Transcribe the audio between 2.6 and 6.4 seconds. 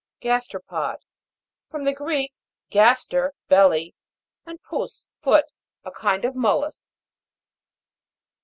gas ter, belly, and pous, foot. A kind of